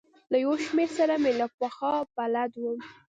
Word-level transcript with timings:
له 0.31 0.37
یو 0.45 0.53
شمېرو 0.65 0.95
سره 0.97 1.13
مې 1.21 1.31
له 1.39 1.47
پخوا 1.57 1.93
بلد 2.15 2.51
وم. 2.57 2.79